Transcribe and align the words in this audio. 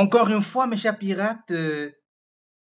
Encore 0.00 0.30
une 0.30 0.40
fois, 0.40 0.66
mes 0.66 0.78
chers 0.78 0.96
pirates, 0.96 1.50
euh, 1.50 1.92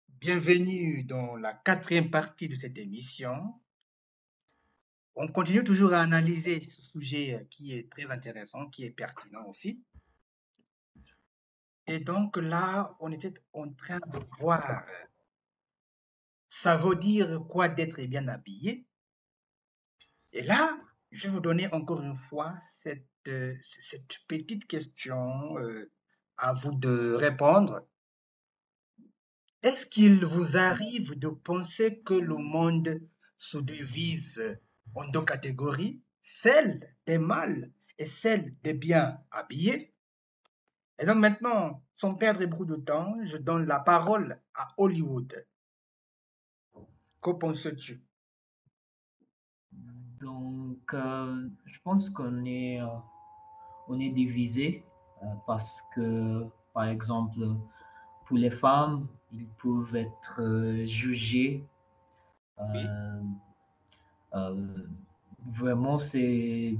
bienvenue 0.07 1.03
dans 1.03 1.35
la 1.35 1.51
quatrième 1.53 2.09
partie 2.09 2.47
de 2.47 2.55
cette 2.55 2.77
émission. 2.77 3.59
On 5.15 5.27
continue 5.27 5.61
toujours 5.65 5.91
à 5.91 5.99
analyser 5.99 6.61
ce 6.61 6.81
sujet 6.81 7.45
qui 7.51 7.73
est 7.77 7.91
très 7.91 8.09
intéressant, 8.09 8.69
qui 8.69 8.85
est 8.85 8.89
pertinent 8.89 9.45
aussi. 9.49 9.83
Et 11.87 11.99
donc 11.99 12.37
là, 12.37 12.95
on 13.01 13.11
était 13.11 13.33
en 13.51 13.69
train 13.73 13.99
de 13.99 14.19
voir, 14.39 14.85
ça 16.47 16.77
veut 16.77 16.95
dire 16.95 17.41
quoi 17.49 17.67
d'être 17.67 18.01
bien 18.03 18.29
habillé. 18.29 18.87
Et 20.31 20.41
là, 20.41 20.79
je 21.11 21.27
vais 21.27 21.33
vous 21.33 21.41
donner 21.41 21.67
encore 21.73 22.01
une 22.01 22.15
fois 22.15 22.55
cette, 22.61 23.09
euh, 23.27 23.57
petite 24.29 24.67
question 24.67 25.57
euh, 25.57 25.91
à 26.37 26.53
vous 26.53 26.73
de 26.73 27.13
répondre. 27.13 27.85
Est-ce 29.63 29.85
qu'il 29.85 30.23
vous 30.25 30.57
arrive 30.57 31.17
de 31.17 31.29
penser 31.29 32.01
que 32.01 32.13
le 32.13 32.37
monde 32.37 33.01
se 33.37 33.57
divise 33.57 34.59
en 34.93 35.07
deux 35.09 35.23
catégories, 35.23 36.01
celle 36.21 36.95
des 37.05 37.17
mâles 37.17 37.71
et 37.97 38.05
celle 38.05 38.55
des 38.63 38.73
bien 38.73 39.17
habillés? 39.31 39.93
Et 40.99 41.05
donc 41.05 41.17
maintenant, 41.17 41.83
sans 41.93 42.15
perdre 42.15 42.45
beaucoup 42.45 42.65
de 42.65 42.75
temps, 42.75 43.15
je 43.23 43.37
donne 43.37 43.65
la 43.65 43.79
parole 43.79 44.39
à 44.53 44.73
Hollywood. 44.77 45.33
Que 47.21 47.31
penses-tu? 47.31 48.01
Donc, 49.71 50.93
euh, 50.93 51.49
je 51.65 51.79
pense 51.83 52.09
qu'on 52.09 52.45
est, 52.45 52.81
euh, 52.81 53.97
divisé 53.97 54.85
parce 55.47 55.83
que, 55.93 56.45
par 56.73 56.85
exemple, 56.85 57.39
pour 58.25 58.37
les 58.37 58.51
femmes, 58.51 59.07
ils 59.33 59.47
peuvent 59.61 59.95
être 59.95 60.41
euh, 60.41 60.85
jugés. 60.85 61.65
Oui. 62.59 62.79
euh, 62.85 63.21
euh, 64.33 64.87
vraiment, 65.45 65.99
c'est, 65.99 66.77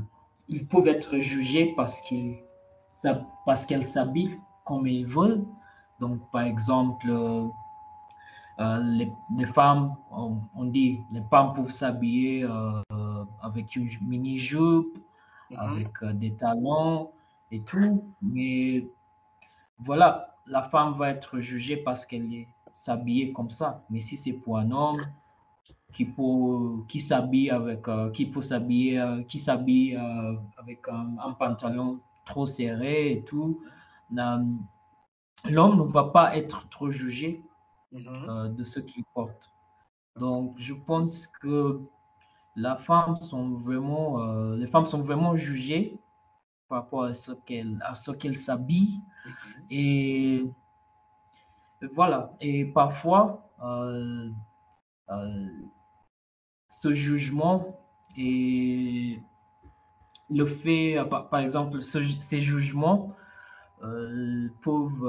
ils 0.50 0.68
peuvent 0.68 0.88
être 0.88 1.18
jugés 1.20 1.74
parce 1.76 2.02
qu'ils, 2.02 2.38
parce 3.46 3.66
qu'elles 3.66 3.86
s'habillent 3.86 4.40
comme 4.66 4.88
ils 4.88 5.06
veulent. 5.06 5.46
Donc, 6.00 6.20
par 6.32 6.42
exemple, 6.42 7.08
euh, 7.10 7.48
euh, 8.60 8.80
les, 8.84 9.12
les 9.38 9.46
femmes, 9.46 9.96
on, 10.12 10.38
on 10.56 10.66
dit, 10.66 11.00
les 11.12 11.22
femmes 11.30 11.54
peuvent 11.54 11.70
s'habiller 11.70 12.44
euh, 12.44 12.82
avec 13.42 13.76
une 13.76 13.90
mini-jupe, 14.02 14.98
Mhm. 15.52 15.58
avec 15.60 16.04
euh, 16.04 16.14
des 16.14 16.34
talons 16.36 17.12
et 17.52 17.62
tout, 17.62 18.04
mais 18.22 18.88
voilà, 19.80 20.36
la 20.48 20.64
femme 20.64 20.94
va 20.94 21.10
être 21.10 21.40
jugée 21.40 21.78
parce 21.78 22.06
qu'elle 22.06 22.34
est 22.34 22.48
s'habiller 22.72 23.32
comme 23.32 23.50
ça. 23.50 23.84
Mais 23.90 24.00
si 24.00 24.18
c'est 24.18 24.34
pour 24.34 24.58
un 24.58 24.70
homme 24.72 25.06
qui 25.94 26.06
peut, 26.06 26.84
qui 26.90 27.00
s'habille 27.00 27.50
avec, 27.50 27.88
euh, 27.88 28.12
qui 28.12 28.26
peut 28.26 28.42
s'habiller, 28.42 29.00
euh, 29.00 29.24
qui 29.24 29.40
s'habille 29.40 29.96
euh, 29.96 30.36
avec 30.58 30.88
un, 30.90 31.16
un 31.24 31.32
pantalon 31.32 32.00
trop 32.26 32.46
serré 32.46 33.14
et 33.14 33.24
tout, 33.24 33.62
l'homme 34.12 34.60
ne 35.78 35.84
va 35.84 36.06
pas 36.06 36.36
être 36.36 36.68
trop 36.70 36.90
jugé 36.90 37.44
Mhm. 37.92 38.56
de 38.56 38.64
ce 38.64 38.82
qu'il 38.82 39.06
porte. 39.14 39.50
Donc, 40.20 40.56
je 40.58 40.74
pense 40.74 41.28
que 41.28 41.82
la 42.58 42.76
femme 42.76 43.16
sont 43.16 43.52
vraiment, 43.52 44.18
les 44.56 44.68
femmes 44.68 44.86
sont 44.86 45.02
vraiment 45.02 45.36
jugées 45.36 45.98
par 46.70 46.84
rapport 46.84 47.04
à 47.06 47.14
ce 47.14 47.32
qu'elles, 47.34 47.80
à 47.86 47.96
ce 47.96 48.12
qu'elles 48.12 48.38
s'habillent. 48.38 49.02
Mhm. 49.26 49.66
Et 49.72 50.46
voilà. 51.94 52.34
Et 52.42 52.66
parfois, 52.66 53.50
euh, 53.64 54.30
euh, 55.12 55.48
ce 56.68 56.94
jugement 56.94 57.80
et 58.16 59.20
le 60.30 60.46
fait, 60.46 60.98
par, 61.10 61.30
par 61.30 61.40
exemple, 61.40 61.82
ce- 61.82 62.04
ces 62.22 62.42
jugements 62.42 63.12
euh, 63.84 64.50
peuvent, 64.64 65.06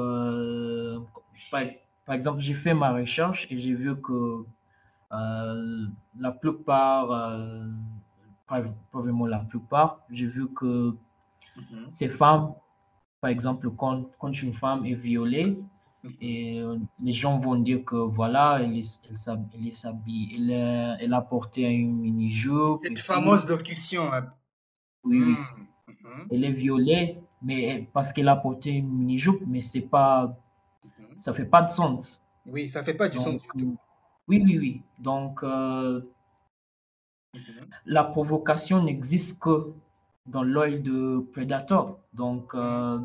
par, 1.50 1.62
par 2.04 2.14
exemple, 2.14 2.40
j'ai 2.40 2.54
fait 2.54 2.74
ma 2.74 2.92
recherche 2.92 3.46
et 3.50 3.58
j'ai 3.58 3.74
vu 3.74 4.00
que 4.00 4.44
la 6.18 6.32
plupart, 6.32 7.08
pas, 8.46 8.62
pas 8.92 9.00
vraiment 9.00 9.26
la 9.26 9.38
plupart, 9.38 10.00
j'ai 10.10 10.26
vu 10.26 10.48
que 10.48 10.94
Mhm. 11.56 11.88
ces 11.88 12.08
femmes, 12.08 12.54
par 13.20 13.30
exemple, 13.30 13.70
quand, 13.70 14.04
quand 14.18 14.32
une 14.42 14.52
femme 14.52 14.84
est 14.86 14.94
violée, 14.94 15.58
Mhm. 16.04 16.12
et 16.20 16.60
euh, 16.60 16.78
les 17.00 17.12
gens 17.12 17.38
vont 17.38 17.56
dire 17.56 17.84
que 17.84 17.96
voilà, 17.96 18.60
elle 18.62 18.76
est, 18.78 19.02
elle 19.08 19.16
s'habille, 19.16 20.34
elle, 20.36 20.52
a- 20.52 20.96
elle 21.02 21.14
a 21.14 21.20
porté 21.22 21.62
une 21.68 21.96
mini-jupe 21.98 22.80
et 22.84 22.88
Cette 22.88 22.96
tout. 22.98 23.02
fameuse 23.04 23.48
locution. 23.48 24.12
hein. 24.12 24.26
Oui. 25.04 25.18
Mhm. 25.18 25.36
Mhm. 25.88 26.26
Elle 26.30 26.44
est 26.44 26.52
violée, 26.52 27.18
mais 27.42 27.88
parce 27.92 28.12
qu'elle 28.12 28.28
a 28.28 28.36
porté 28.36 28.70
une 28.72 28.88
mini-jupe, 28.90 29.42
mais 29.46 29.60
c'est 29.62 29.88
pas, 29.88 30.36
ça 31.16 31.32
fait 31.32 31.46
pas 31.46 31.62
de 31.62 31.70
sens. 31.70 32.22
Oui, 32.44 32.68
ça 32.68 32.84
fait 32.84 32.94
pas 32.94 33.08
du 33.08 33.18
sens 33.18 33.40
du 33.42 33.48
tout. 33.58 33.76
oui, 34.28 34.42
oui, 34.44 34.58
oui. 34.58 34.82
Donc, 34.98 35.42
euh, 35.42 36.02
la 37.84 38.04
provocation 38.04 38.82
n'existe 38.82 39.40
que 39.42 39.72
dans 40.26 40.42
l'œil 40.42 40.80
de 40.80 41.24
Predator. 41.32 41.98
Donc, 42.12 42.54
euh, 42.54 42.98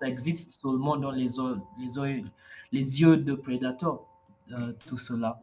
ça 0.00 0.08
existe 0.08 0.60
seulement 0.60 0.96
dans 0.96 1.10
les, 1.10 1.36
yeux- 1.36 1.58
les, 1.78 1.96
yeux- 1.96 2.24
les 2.72 3.00
yeux 3.00 3.16
de 3.16 3.34
Predator, 3.34 4.06
euh, 4.52 4.72
tout 4.86 4.98
cela. 4.98 5.40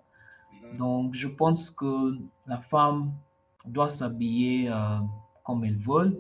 Donc, 0.77 1.13
je 1.15 1.27
pense 1.27 1.69
que 1.69 2.15
la 2.47 2.57
femme 2.57 3.11
doit 3.65 3.89
s'habiller 3.89 4.69
euh, 4.69 4.97
comme 5.43 5.63
elle 5.65 5.77
veut, 5.77 6.19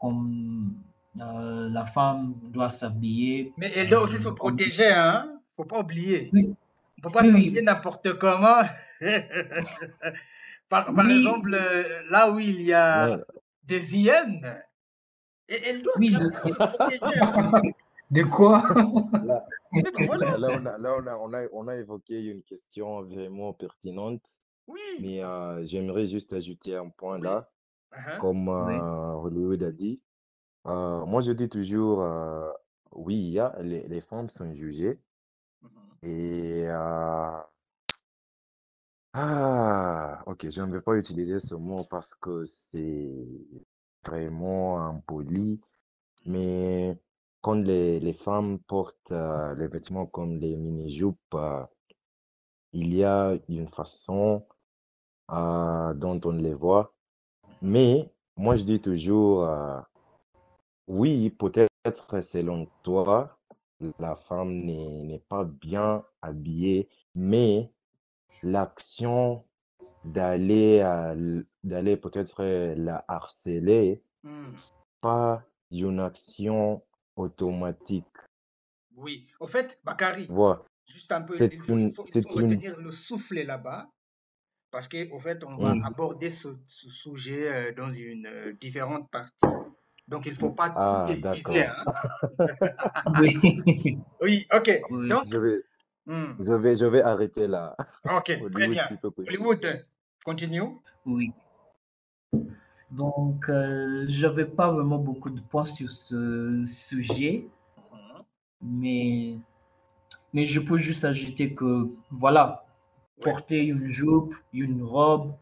comme 0.00 0.74
euh, 1.20 1.68
la 1.70 1.86
femme 1.86 2.34
doit 2.52 2.70
s'habiller. 2.70 3.52
Mais 3.56 3.72
elle 3.74 3.88
doit 3.88 4.02
aussi 4.02 4.18
se 4.18 4.24
comme- 4.28 4.34
protéger, 4.36 4.90
hein. 4.92 5.32
Faut 5.56 5.64
pas 5.64 5.80
oublier. 5.80 6.28
Oui, 6.32 6.54
On 6.98 7.00
peut 7.02 7.10
pas 7.10 7.22
Oui, 7.22 7.28
s'habiller 7.30 7.62
n'importe 7.62 8.12
comment. 8.18 8.62
par, 10.68 10.94
par 10.94 11.04
Oui. 11.06 11.18
exemple, 11.18 11.56
là 12.10 12.30
où 12.30 12.38
il 12.38 12.60
y 12.62 12.72
a 12.72 13.10
Ouais. 13.16 13.22
Des 13.66 13.96
hyènes, 13.96 14.60
et 15.48 15.60
elle 15.64 15.82
doit 15.82 15.94
oui, 15.98 16.10
je 16.10 16.28
sais. 16.28 16.52
De 18.10 18.22
quoi? 18.22 18.62
Là, 19.22 19.44
voilà. 20.06 20.38
là, 20.38 20.52
on 20.52 20.66
a, 20.66 20.78
là, 20.78 20.96
on 20.96 21.06
a, 21.06 21.16
on 21.16 21.32
a, 21.32 21.46
on 21.52 21.68
a 21.68 21.76
évoqué 21.76 22.24
une 22.24 22.42
question 22.42 23.02
vraiment 23.02 23.52
pertinente, 23.52 24.22
Oui. 24.68 24.80
mais 25.00 25.22
euh, 25.24 25.64
j'aimerais 25.66 26.06
juste 26.06 26.32
ajouter 26.32 26.76
un 26.76 26.88
point 26.90 27.18
Oui. 27.18 27.24
là, 27.24 27.50
Hein? 27.92 28.20
comme 28.20 28.48
Oui. 28.48 28.74
euh, 28.74 29.12
Hollywood 29.14 29.62
a 29.62 29.72
dit. 29.72 30.00
Euh, 30.66 31.06
moi, 31.06 31.22
je 31.22 31.32
dis 31.32 31.48
toujours, 31.48 32.02
euh, 32.02 32.50
oui, 32.92 33.16
il 33.16 33.30
y 33.32 33.40
a, 33.40 33.56
les, 33.62 33.88
les 33.88 34.00
femmes 34.00 34.28
sont 34.30 34.52
jugées 34.52 35.00
Mhm. 35.62 35.98
et 36.02 36.64
euh, 36.68 37.40
ah, 39.18 40.22
ok, 40.26 40.50
je 40.50 40.60
ne 40.60 40.72
vais 40.72 40.82
pas 40.82 40.96
utiliser 40.96 41.40
ce 41.40 41.54
mot 41.54 41.84
parce 41.84 42.14
que 42.14 42.44
c'est 42.44 43.10
vraiment 44.04 44.78
impoli, 44.78 45.58
mais 46.26 46.98
quand 47.40 47.54
les, 47.54 47.98
les 48.00 48.12
femmes 48.12 48.58
portent 48.58 49.12
euh, 49.12 49.54
les 49.54 49.68
vêtements 49.68 50.04
comme 50.06 50.36
les 50.38 50.54
mini-jupes, 50.56 51.16
euh, 51.34 51.64
il 52.72 52.94
y 52.94 53.04
a 53.04 53.38
une 53.48 53.68
façon 53.68 54.46
euh, 55.30 55.94
dont 55.94 56.20
on 56.24 56.32
les 56.32 56.54
voit. 56.54 56.94
Mais 57.62 58.12
moi, 58.36 58.56
je 58.56 58.64
dis 58.64 58.80
toujours, 58.80 59.48
oui, 60.88 61.30
peut-être 61.30 62.20
selon 62.22 62.66
toi, 62.82 63.38
la 63.98 64.16
femme 64.16 64.52
n'est 64.66 65.22
pas 65.28 65.44
bien 65.44 66.04
habillée, 66.20 66.88
mais 67.14 67.72
l'action 68.42 69.44
d'aller 70.04 70.80
d'aller 71.64 71.96
peut-être 71.96 72.44
la 72.76 73.04
harceler, 73.08 74.02
Hmm. 74.22 74.54
pas 75.00 75.42
une 75.70 76.00
action 76.00 76.82
automatique. 77.16 78.06
Oui. 78.96 79.28
Au 79.40 79.46
fait, 79.46 79.78
Bakary, 79.84 80.26
Voilà. 80.28 80.62
juste 80.86 81.12
un 81.12 81.22
peu, 81.22 81.36
il 81.40 81.62
faut, 81.62 81.76
il 81.76 81.82
une, 81.82 81.94
faut, 81.94 82.04
il 82.14 82.42
une, 82.42 82.72
le 82.78 82.90
souffle 82.92 83.40
là-bas, 83.42 83.88
parce 84.70 84.88
qu'au 84.88 85.18
fait, 85.18 85.44
on 85.44 85.56
va 85.56 85.74
Mm. 85.74 85.84
aborder 85.84 86.30
ce, 86.30 86.48
ce 86.66 86.90
sujet 86.90 87.52
euh, 87.52 87.72
dans 87.74 87.90
une 87.90 88.26
euh, 88.26 88.52
différente 88.54 89.10
partie. 89.10 89.46
Donc, 90.08 90.26
il 90.26 90.32
ne 90.32 90.36
faut 90.36 90.50
pas 90.50 90.70
tout 90.70 90.76
Ah, 90.78 91.04
épuiser. 91.08 91.20
d'accord. 91.20 91.56
Hein? 91.56 93.20
Oui. 93.20 93.34
Oui, 94.20 94.46
ok. 94.52 94.80
Oui. 94.90 95.08
Donc, 95.08 95.24
Je 95.30 95.38
vais, 95.38 95.62
hmm, 96.06 96.32
je 96.40 96.52
vais, 96.52 96.76
je 96.76 96.86
vais 96.86 97.02
arrêter 97.02 97.46
là. 97.46 97.76
ok, 98.04 98.24
très 98.24 98.40
Hollywood, 98.40 98.70
bien. 98.70 98.86
Hollywood, 99.26 99.86
continue. 100.24 100.62
Oui. 101.04 101.32
Donc, 102.90 103.48
euh, 103.48 104.06
je 104.08 104.26
n'avais 104.26 104.44
pas 104.44 104.70
vraiment 104.70 104.98
beaucoup 104.98 105.30
de 105.30 105.40
points 105.40 105.64
sur 105.64 105.90
ce 105.90 106.62
sujet. 106.66 107.46
Mhm. 107.92 108.22
Mais, 108.62 109.32
mais 110.32 110.44
je 110.44 110.60
peux 110.60 110.76
juste 110.78 111.04
ajouter 111.04 111.54
que, 111.54 111.88
voilà, 112.10 112.62
Ouais. 113.24 113.32
porter 113.32 113.64
une 113.66 113.86
jupe, 113.88 114.34
une 114.52 114.82
robe, 114.82 115.34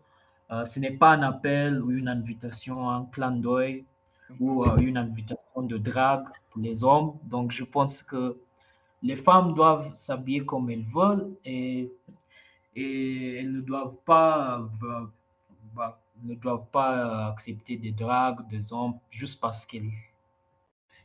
euh, 0.53 0.65
ce 0.65 0.79
n'est 0.81 0.93
pas 0.93 1.11
un 1.11 1.23
appel 1.23 1.83
ou 1.83 1.91
une 1.91 2.07
invitation, 2.09 2.89
un 2.89 3.05
clin 3.07 3.33
d'œil 3.33 3.85
ou 4.41 4.65
euh, 4.65 4.77
une 4.79 4.97
invitation 4.97 5.63
de 5.63 5.77
drague 5.77 6.27
pour 6.51 6.63
les 6.63 6.85
hommes. 6.85 7.15
Donc, 7.25 7.51
je 7.53 7.65
pense 7.65 8.03
que 8.03 8.37
les 9.05 9.17
femmes 9.17 9.55
doivent 9.55 9.95
s'habiller 9.95 10.45
comme 10.47 10.71
elles 10.71 10.85
veulent 10.85 11.31
et, 11.45 11.93
et 12.77 13.37
elles 13.39 13.53
ne 13.53 13.61
doivent 13.63 13.97
pas, 14.07 14.69
bah, 15.75 16.01
ne 16.23 16.35
doivent 16.35 16.67
pas 16.73 17.29
accepter 17.29 17.77
des 17.77 17.93
dragues 17.93 18.49
des 18.49 18.73
hommes 18.73 18.99
juste 19.11 19.41
parce 19.41 19.67
qu'elles 19.67 19.91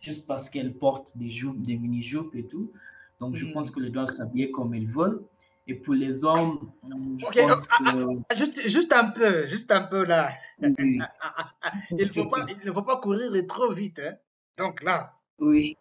juste 0.01 0.27
parce 0.27 0.49
qu'elles 0.49 0.73
portent 0.73 1.17
des 1.17 1.29
jupes, 1.29 1.61
des 1.61 1.77
mini-jupes 1.77 2.35
et 2.35 2.43
tout. 2.45 2.71
Donc, 3.19 3.35
je 3.35 3.45
Mhm. 3.45 3.53
pense 3.53 3.71
qu'elles 3.71 3.91
doivent 3.91 4.07
s'habiller 4.07 4.51
comme 4.51 4.73
elles 4.73 4.87
veulent. 4.87 5.21
Et 5.67 5.75
pour 5.75 5.93
les 5.93 6.25
hommes, 6.25 6.71
je 7.17 7.25
pense 7.25 7.67
ah, 7.69 7.77
ah, 7.79 7.79
que 7.83 8.07
ah, 8.29 8.35
Juste, 8.35 8.67
juste 8.67 8.93
un 8.93 9.09
peu, 9.09 9.45
juste 9.45 9.71
un 9.71 9.83
peu 9.83 10.03
là. 10.05 10.33
oui, 10.61 10.99
Il 11.99 12.11
faut 12.13 12.25
pas, 12.25 12.45
il 12.49 12.65
ne 12.65 12.71
faut 12.73 12.81
pas 12.83 12.99
courir 12.99 13.31
trop 13.47 13.71
vite. 13.73 13.99
hein. 13.99 14.15
Donc 14.57 14.81
là, 14.83 15.13
oui, 15.39 15.77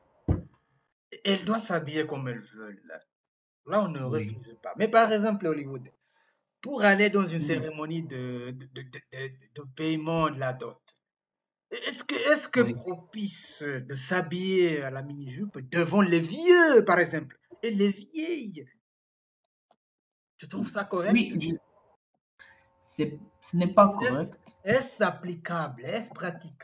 elles 1.25 1.44
doivent 1.44 1.62
s'habiller 1.64 2.06
comme 2.06 2.28
elles 2.28 2.40
veulent. 2.40 2.82
Là, 2.87 3.00
Là, 3.66 3.82
on 3.84 3.88
ne 3.88 4.02
oui, 4.05 4.34
refuse 4.34 4.56
pas. 4.62 4.75
Mais 4.78 4.88
par 4.88 5.12
exemple, 5.12 5.46
Hollywood, 5.46 5.90
pour 6.62 6.82
aller 6.82 7.10
dans 7.10 7.26
une 7.26 7.40
oui, 7.40 7.40
cérémonie 7.40 8.02
de, 8.05 8.52
de, 8.52 8.66
de, 8.82 9.62
paiement 9.76 10.31
de 10.31 10.38
la 10.40 10.52
dot, 10.55 10.81
est-ce 11.70 12.05
que, 12.05 12.14
est-ce 12.32 12.49
que 12.49 12.60
oui. 12.60 12.75
propice 12.75 13.62
de 13.62 13.94
s'habiller 13.94 14.82
à 14.82 14.90
la 14.90 15.02
mini-jupe 15.02 15.58
devant 15.70 16.02
les 16.02 16.20
vieux, 16.20 16.84
par 16.87 16.99
exemple, 16.99 17.38
et 17.62 17.70
les 17.70 17.90
vieilles, 17.90 18.66
tu 20.38 20.49
trouves 20.49 20.70
ça 20.70 20.84
correct? 20.84 21.12
Oui, 21.12 21.38
je- 21.40 21.56
c'est, 22.78 23.19
ce 23.40 23.56
n'est 23.56 23.72
pas 23.72 23.88
correct. 23.99 24.62
est-ce 24.62 25.02
applicable? 25.02 25.84
Est-ce 25.84 26.12
pratique? 26.12 26.62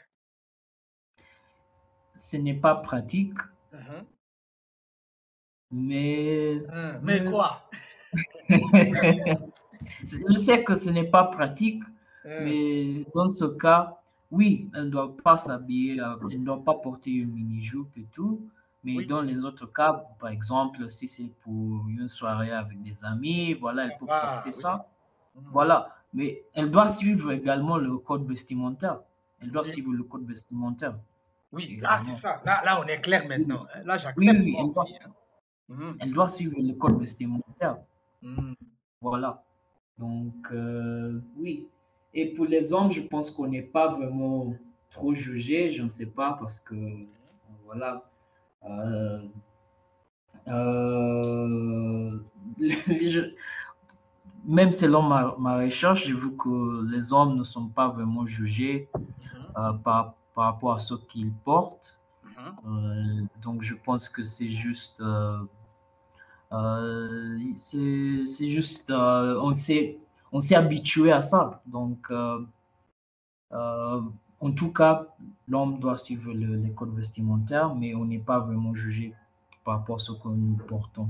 Ce 2.14 2.36
n'est 2.38 2.54
pas 2.58 2.74
pratique, 2.76 3.38
Mhm. 3.72 4.06
Mais, 5.74 6.62
Hein, 6.72 7.00
Mais 7.02 7.20
mais 7.20 7.30
quoi? 7.30 7.68
je 8.48 10.36
sais 10.36 10.62
que 10.64 10.74
ce 10.74 10.90
n'est 10.90 11.10
pas 11.10 11.24
pratique, 11.24 11.82
Hein, 12.26 12.40
mais 12.42 13.04
dans 13.14 13.28
ce 13.28 13.44
cas, 13.44 13.98
oui, 14.30 14.70
elle 14.74 14.84
ne 14.86 14.90
doit 14.90 15.14
pas 15.22 15.36
s'habiller, 15.36 16.00
euh, 16.00 16.14
elle 16.30 16.40
ne 16.40 16.44
doit 16.46 16.64
pas 16.64 16.74
porter 16.74 17.10
une 17.10 17.32
mini-jupe 17.32 17.96
et 17.98 18.06
tout. 18.12 18.40
Mais 18.82 18.96
Oui, 18.96 19.06
dans 19.06 19.20
les 19.22 19.44
autres 19.44 19.66
cas, 19.66 19.92
par 20.18 20.30
exemple, 20.30 20.90
si 20.90 21.06
c'est 21.08 21.30
pour 21.42 21.86
une 21.88 22.08
soirée 22.08 22.50
avec 22.52 22.82
des 22.82 23.04
amis, 23.04 23.54
voilà, 23.54 23.84
elle 23.84 23.96
peut 23.98 24.06
ah 24.08 24.36
porter 24.42 24.56
oui. 24.56 24.62
ça. 24.62 24.88
Mhm. 25.34 25.42
Voilà. 25.52 25.88
Mais 26.14 26.42
elle 26.54 26.70
doit 26.70 26.88
suivre 26.88 27.32
également 27.32 27.76
le 27.76 27.98
code 27.98 28.26
vestimentaire. 28.26 29.00
Elle 29.42 29.50
doit 29.50 29.62
Oui, 29.64 29.70
suivre 29.72 29.92
le 29.92 30.04
code 30.04 30.26
vestimentaire 30.26 30.94
oui, 31.52 31.78
là 31.80 32.00
c'est 32.04 32.12
ça. 32.14 32.42
Là, 32.44 32.62
là, 32.64 32.80
on 32.82 32.86
est 32.88 33.00
clair 33.00 33.28
maintenant. 33.28 33.64
Là, 33.84 33.96
j'accepte 33.96 34.18
oui, 34.18 34.50
moi 34.50 34.62
elle 34.66 34.72
doit, 34.72 34.84
Mhm. 35.68 35.96
elle 36.00 36.12
doit 36.12 36.28
suivre 36.28 36.56
le 36.58 36.74
code 36.74 37.00
vestimentaire. 37.00 37.78
Mhm. 38.22 38.54
Voilà. 39.00 39.42
Donc, 39.98 40.34
euh, 40.52 41.20
oui. 41.38 41.66
Et 42.12 42.26
pour 42.34 42.46
les 42.46 42.72
hommes, 42.72 42.90
je 42.92 43.00
pense 43.02 43.30
qu'on 43.30 43.48
n'est 43.48 43.62
pas 43.62 43.88
vraiment 43.94 44.54
trop 44.90 45.14
jugé, 45.14 45.70
je 45.72 45.82
ne 45.82 45.88
sais 45.88 46.06
pas, 46.06 46.34
parce 46.38 46.58
que, 46.60 46.74
voilà, 47.64 48.04
euh, 48.68 49.20
euh, 50.48 52.18
même 54.44 54.72
selon 54.72 55.02
ma, 55.02 55.34
ma 55.38 55.56
recherche, 55.58 56.06
j'ai 56.06 56.14
vu 56.14 56.36
que 56.36 56.84
les 56.90 57.12
hommes 57.12 57.36
ne 57.36 57.44
sont 57.44 57.68
pas 57.68 57.88
vraiment 57.88 58.26
jugés 58.26 58.88
Mhm. 58.94 59.02
euh, 59.58 59.72
par, 59.74 60.14
par 60.34 60.44
rapport 60.46 60.74
à 60.74 60.78
ce 60.78 60.94
qu'ils 60.94 61.32
portent. 61.32 62.00
Euh, 62.66 63.22
donc, 63.42 63.62
je 63.62 63.74
pense 63.74 64.08
que 64.08 64.22
c'est 64.22 64.48
juste, 64.48 65.00
euh, 65.00 65.38
euh, 66.52 67.38
c'est 67.56 68.48
juste, 68.48 68.90
on 68.90 69.52
s'est, 69.52 69.98
on 70.32 70.40
s'est 70.40 70.54
habitué 70.54 71.12
à 71.12 71.22
ça. 71.22 71.62
Donc, 71.66 72.10
en 73.50 74.52
tout 74.54 74.72
cas, 74.72 75.06
l'homme 75.48 75.78
doit 75.80 75.96
suivre 75.96 76.32
le- 76.32 76.56
les 76.56 76.72
codes 76.72 76.94
vestimentaires, 76.94 77.74
mais 77.74 77.94
on 77.94 78.04
n'est 78.04 78.18
pas 78.18 78.40
vraiment 78.40 78.74
jugé 78.74 79.14
par 79.64 79.78
rapport 79.78 79.96
à 79.96 79.98
ce 80.00 80.12
que 80.12 80.28
nous 80.28 80.56
portons. 80.56 81.08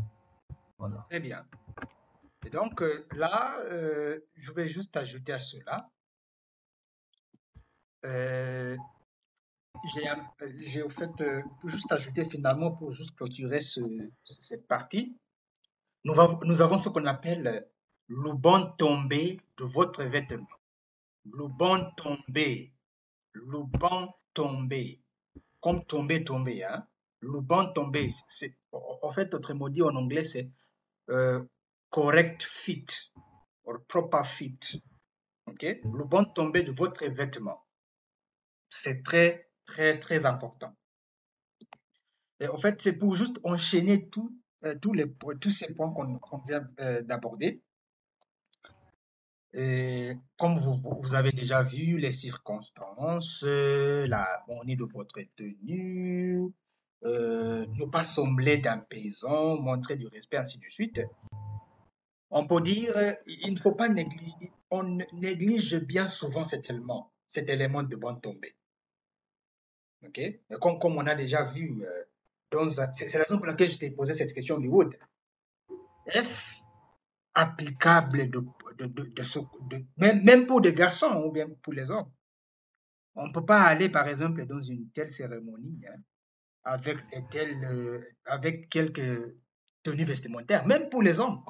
Voilà. 0.79 1.07
Très 1.09 1.21
bien. 1.21 1.45
Et 2.47 2.51
donc 2.51 2.83
là, 3.17 3.57
je 4.37 4.53
vais 4.53 4.69
juste 4.69 4.97
ajouter 4.97 5.33
à 5.33 5.39
cela. 5.39 5.89
Euh, 9.85 9.89
j'ai 9.95 10.09
un- 10.09 10.31
euh, 10.43 10.89
fait 10.89 11.21
euh, 11.21 11.43
juste 11.65 11.91
ajouté 11.93 12.25
finalement 12.29 12.73
pour 12.73 12.93
juste 12.93 13.15
clôturer 13.17 13.61
ce- 13.61 13.81
cette 14.25 14.67
partie. 14.67 15.17
Nous, 16.05 16.19
avons- 16.21 16.41
nous 16.45 16.63
avons 16.63 16.79
ce 16.79 16.89
qu'on 16.89 17.07
appelle 17.07 17.67
le 18.09 18.33
bon 18.33 18.73
tombé 18.77 19.41
de 19.57 19.65
votre 19.65 20.05
vêtement. 20.05 20.49
Le 21.25 21.47
bon 21.49 21.91
tombé. 21.97 22.73
Le 23.33 23.63
bon 23.63 24.13
tombé. 24.35 25.01
Comme 25.61 25.85
tomber, 25.87 26.25
tomber. 26.25 26.65
Hein? 26.65 26.87
Le 27.21 27.41
bon 27.41 27.73
tombé. 27.73 28.09
En 28.73 28.99
en 29.03 29.11
fait, 29.11 29.33
autrement 29.35 29.69
dit 29.71 29.83
en 29.83 29.95
anglais, 29.97 30.23
c'est 30.23 30.51
euh, 31.11 31.43
correct 31.91 32.43
fit 32.43 32.87
or 33.65 33.79
proper 33.89 34.25
fit. 34.25 34.59
ok? 35.47 35.81
Tombé 36.35 36.63
de 36.63 36.73
votre 36.73 37.07
vêtement. 37.07 37.65
C'est 38.71 39.03
très, 39.03 39.49
très, 39.67 39.99
très 39.99 40.27
important. 40.27 40.75
Et 42.41 42.49
en 42.49 42.57
fait, 42.57 42.81
c'est 42.83 42.97
pour 42.97 43.15
juste 43.15 43.39
enchaîner 43.45 44.09
tout, 44.09 44.37
euh, 44.65 44.75
tous, 44.81 44.93
les, 44.93 45.07
tous 45.41 45.51
ces 45.51 45.73
points 45.75 45.93
qu'on 45.93 46.39
vient 46.47 46.69
euh, 46.81 47.03
d'aborder. 47.03 47.63
Comme 50.37 50.59
vous, 50.59 50.83
vous 51.01 51.15
avez 51.15 51.31
déjà 51.31 51.63
vu, 51.63 51.99
les 51.99 52.11
circonstances, 52.11 53.45
euh, 53.47 54.05
la 54.09 54.27
bonne 54.49 54.75
de 54.75 54.85
votre 54.85 55.21
tenue, 55.37 56.53
euh, 57.05 57.65
ne 57.79 57.85
pas 57.85 58.03
sembler 58.03 58.59
d'un 58.59 58.79
paysan, 58.79 59.61
montrer 59.61 59.97
du 59.97 60.09
respect, 60.09 60.39
ainsi 60.39 60.59
de 60.59 60.69
suite. 60.69 61.03
On 62.31 62.47
peut 62.49 62.61
dire, 62.63 62.95
il 63.27 63.55
ne 63.55 63.59
faut 63.59 63.75
pas 63.75 63.89
négliger, 63.89 64.51
on 64.71 64.99
néglige 65.13 65.77
bien 65.77 66.09
souvent 66.09 66.43
cet 66.43 66.69
élément, 66.69 67.13
cet 67.29 67.49
élément 67.49 67.85
de 67.85 67.95
bonne 67.95 68.21
tombée. 68.21 68.57
Ok? 70.07 70.19
Et 70.19 70.41
comme, 70.61 70.79
comme 70.79 70.97
on 70.97 71.07
a 71.07 71.15
déjà 71.15 71.43
vu, 71.45 71.83
euh, 71.85 72.05
c'est 72.95 73.15
la 73.15 73.25
raison 73.25 73.39
pour 73.39 73.47
laquelle 73.47 73.69
je 73.71 73.79
t'ai 73.79 73.91
posé 73.91 74.15
cette 74.15 74.33
question, 74.33 74.57
Hollywood. 74.57 74.97
Est-ce 76.07 76.65
applicable 77.35 78.31
de, 78.31 78.41
de, 78.79 78.87
de, 78.87 79.03
de 79.03 79.23
ce- 79.23 79.39
de- 79.71 79.85
même, 79.97 80.23
même 80.23 80.47
pour 80.47 80.61
des 80.61 80.73
garçons 80.75 81.23
ou 81.27 81.33
bien 81.33 81.49
pour 81.63 81.73
les 81.73 81.91
hommes? 81.91 82.11
On 83.17 83.27
ne 83.29 83.33
peut 83.33 83.45
pas 83.45 83.63
aller, 83.63 83.89
par 83.89 84.07
exemple, 84.09 84.45
dans 84.47 84.61
une 84.61 84.91
telle 84.91 85.11
cérémonie 85.11 85.81
hein, 85.89 85.99
avec, 86.65 86.99
telles, 87.31 87.65
euh, 87.65 88.01
avec 88.25 88.69
quelques 88.69 89.35
tenues 89.83 90.05
vestimentaires, 90.05 90.67
même 90.67 90.89
pour 90.91 91.03
les 91.03 91.21
hommes, 91.21 91.43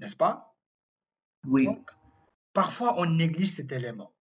n'est-ce 0.00 0.16
pas? 0.16 0.56
Oui, 1.46 1.64
Donc, 1.66 1.88
parfois, 2.52 2.94
on 2.98 3.06
néglige 3.06 3.52
cet 3.52 3.72
élément. 3.72 4.12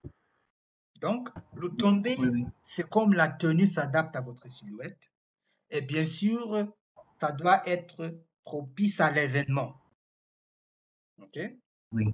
Donc, 0.99 1.29
le 1.55 1.69
tombé, 1.69 2.15
oui, 2.19 2.27
oui. 2.27 2.45
c'est 2.63 2.89
comme 2.89 3.13
la 3.13 3.27
tenue 3.27 3.67
s'adapte 3.67 4.15
à 4.15 4.21
votre 4.21 4.51
silhouette. 4.51 5.11
Et 5.69 5.81
bien 5.81 6.05
sûr, 6.05 6.67
ça 7.19 7.31
doit 7.31 7.67
être 7.67 8.19
propice 8.43 8.99
à 8.99 9.11
l'événement. 9.11 9.75
OK? 11.19 11.39
oui. 11.91 12.05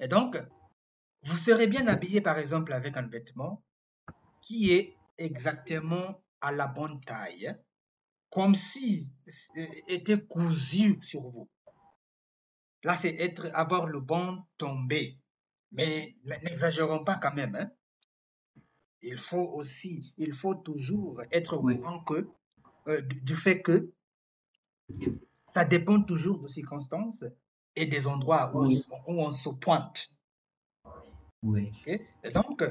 Et 0.00 0.08
donc, 0.08 0.36
vous 1.22 1.36
serez 1.36 1.66
bien 1.66 1.86
habillé, 1.86 2.20
par 2.20 2.38
exemple, 2.38 2.72
avec 2.72 2.96
un 2.96 3.06
vêtement 3.06 3.62
qui 4.40 4.72
est 4.72 4.94
exactement 5.18 6.20
à 6.40 6.52
la 6.52 6.66
bonne 6.66 7.00
taille, 7.00 7.56
comme 8.30 8.54
si 8.54 9.14
euh, 9.56 9.66
était 9.88 10.20
cousu 10.20 11.00
sur 11.00 11.22
vous. 11.22 11.48
Là, 12.82 12.94
c'est 12.94 13.14
être, 13.14 13.48
avoir 13.54 13.86
le 13.86 14.00
bon 14.00 14.44
tombé. 14.58 15.18
Mais 15.72 16.14
n'exagérons 16.24 17.02
pas 17.04 17.16
quand 17.16 17.32
même. 17.32 17.54
hein. 17.54 17.70
Il 19.06 19.18
faut 19.18 19.46
aussi, 19.52 20.14
il 20.16 20.32
faut 20.32 20.54
toujours 20.54 21.20
être 21.30 21.58
au 21.58 21.62
Oui. 21.62 21.76
courant 21.76 22.02
que, 22.02 22.26
euh, 22.88 23.02
du 23.02 23.20
du 23.20 23.36
fait 23.36 23.60
que 23.60 23.92
ça 25.54 25.66
dépend 25.66 26.02
toujours 26.02 26.40
de 26.40 26.48
circonstances 26.48 27.24
et 27.76 27.84
des 27.84 28.06
endroits 28.06 28.50
où, 28.56 28.64
Oui. 28.66 28.82
où 29.06 29.20
on 29.20 29.30
se 29.30 29.50
pointe. 29.50 30.10
Oui. 31.42 31.70
Et 31.84 32.00
donc, 32.32 32.64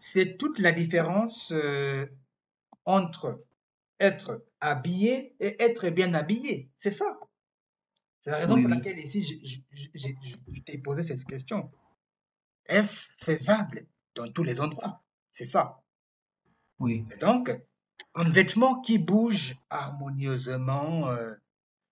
c'est 0.00 0.36
toute 0.36 0.58
la 0.58 0.72
différence 0.72 1.52
euh, 1.52 2.06
entre 2.84 3.44
être 4.00 4.44
habillé 4.60 5.36
et 5.38 5.62
être 5.62 5.90
bien 5.90 6.12
habillé. 6.14 6.70
C'est 6.76 6.90
ça. 6.90 7.20
C'est 8.22 8.30
la 8.30 8.38
raison 8.38 8.56
Oui, 8.56 8.62
pour 8.62 8.70
laquelle 8.70 8.98
ici, 8.98 9.22
je 9.22 10.60
t'ai 10.66 10.78
posé 10.78 11.04
cette 11.04 11.24
question. 11.24 11.70
Est-ce 12.66 13.14
faisable 13.24 13.86
dans 14.16 14.30
tous 14.32 14.42
les 14.42 14.60
endroits? 14.60 15.02
C'est 15.38 15.44
ça. 15.44 15.80
Oui, 16.80 17.04
Et 17.12 17.16
donc, 17.16 17.50
un 18.14 18.28
vêtement 18.30 18.80
qui 18.80 18.98
bouge 18.98 19.56
harmonieusement, 19.70 21.08
euh, 21.10 21.34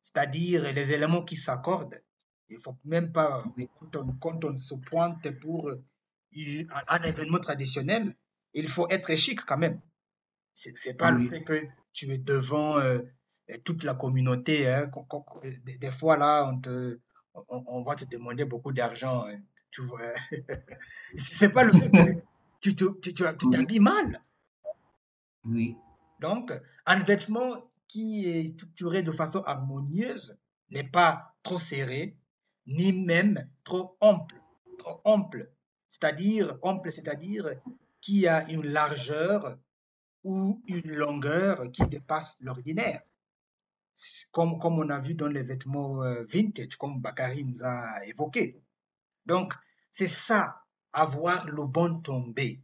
c'est-à-dire 0.02 0.72
les 0.72 0.92
éléments 0.92 1.22
qui 1.24 1.36
s'accordent. 1.36 2.02
Il 2.48 2.58
faut 2.58 2.76
même 2.84 3.12
pas, 3.12 3.44
Oui. 3.56 3.68
quand 3.78 3.96
on, 3.96 4.12
quand 4.14 4.44
on 4.44 4.56
se 4.56 4.74
pointe 4.74 5.30
pour 5.40 5.68
euh, 5.68 5.84
un, 6.36 6.84
un 6.88 7.02
événement 7.02 7.38
traditionnel, 7.38 8.16
il 8.54 8.68
faut 8.68 8.88
être 8.88 9.14
chic 9.16 9.40
quand 9.44 9.58
même. 9.58 9.80
C'est 10.54 10.76
c'est 10.76 10.94
pas 10.94 11.10
le 11.12 11.20
oui, 11.20 11.28
fait 11.28 11.44
que 11.44 11.66
tu 11.92 12.12
es 12.12 12.18
devant 12.18 12.78
euh, 12.78 13.00
toute 13.64 13.84
la 13.84 13.94
communauté. 13.94 14.68
hein. 14.68 14.88
Quand- 14.92 15.04
quand- 15.04 15.40
des, 15.64 15.78
des 15.78 15.92
fois, 15.92 16.16
là, 16.16 16.48
on, 16.52 16.60
te, 16.60 17.00
on, 17.34 17.64
on 17.68 17.82
va 17.84 17.94
te 17.96 18.04
demander 18.06 18.44
beaucoup 18.44 18.72
d'argent. 18.72 19.26
hein. 19.26 19.40
Tu 19.70 19.82
vois? 19.82 20.12
C'est 21.16 21.52
pas 21.52 21.64
le 21.64 21.74
fait 21.74 21.90
que 21.92 22.02
tu 22.60 22.74
te- 22.74 22.84
tu- 23.00 23.14
tu- 23.14 23.24
tu 23.38 23.46
oui, 23.46 23.50
t'habilles 23.50 23.80
mal. 23.80 24.22
oui, 25.44 25.76
Donc, 26.20 26.52
un 26.86 26.98
vêtement 27.00 27.70
qui 27.88 28.26
est 28.26 28.54
structuré 28.54 29.02
de 29.02 29.12
façon 29.12 29.42
harmonieuse 29.42 30.36
n'est 30.70 30.88
pas 30.88 31.34
trop 31.42 31.58
serré, 31.58 32.16
ni 32.66 32.92
même 32.92 33.48
trop 33.64 33.96
ample. 34.00 34.40
Trop 34.78 35.00
ample, 35.04 35.50
c'est-à-dire 35.88 36.58
ample, 36.62 36.90
c'est-à-dire 36.90 37.48
qui 38.00 38.26
a 38.26 38.48
une 38.50 38.66
largeur 38.66 39.56
ou 40.24 40.62
une 40.66 40.92
longueur 40.92 41.70
qui 41.72 41.86
dépasse 41.86 42.36
l'ordinaire. 42.40 43.02
Comme, 44.30 44.58
comme 44.58 44.78
on 44.78 44.90
a 44.90 44.98
vu 44.98 45.14
dans 45.14 45.28
les 45.28 45.42
vêtements 45.42 46.02
euh, 46.02 46.24
vintage, 46.24 46.76
comme 46.76 47.00
Bakary 47.00 47.44
nous 47.44 47.60
a 47.62 48.04
évoqué. 48.06 48.60
Donc, 49.24 49.54
c'est 49.90 50.06
ça, 50.06 50.65
avoir 50.96 51.46
le 51.46 51.64
bon 51.66 52.00
tombé. 52.00 52.62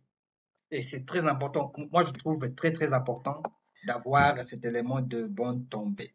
Et 0.71 0.83
c'est 0.83 1.05
très 1.07 1.27
important. 1.27 1.73
Moi, 1.93 2.05
je 2.05 2.13
trouve 2.13 2.55
très, 2.55 2.73
très 2.73 2.93
important 2.93 3.43
d'avoir 3.87 4.39
cet 4.45 4.65
élément 4.65 5.01
de 5.03 5.27
bonne 5.27 5.67
tombée. 5.69 6.15